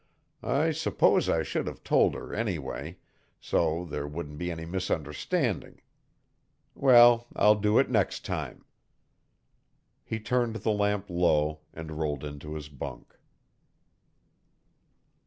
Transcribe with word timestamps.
"I 0.41 0.71
suppose 0.71 1.29
I 1.29 1.43
should 1.43 1.67
have 1.67 1.83
told 1.83 2.15
her, 2.15 2.33
anyway, 2.33 2.97
so 3.39 3.85
there 3.85 4.07
wouldn't 4.07 4.39
be 4.39 4.49
any 4.49 4.65
misunderstanding. 4.65 5.79
Well, 6.73 7.27
I'll 7.35 7.53
do 7.53 7.77
it 7.77 7.87
next 7.87 8.25
time." 8.25 8.65
He 10.03 10.19
turned 10.19 10.55
the 10.55 10.71
lamp 10.73 11.07
low 11.07 11.59
and 11.71 11.99
rolled 11.99 12.23
into 12.23 12.55
his 12.55 12.67
bunk. 12.67 13.15